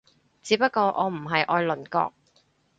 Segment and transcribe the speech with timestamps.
[0.41, 2.11] 只不過我唔係愛鄰國